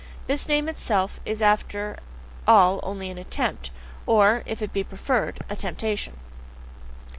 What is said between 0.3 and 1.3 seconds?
name itself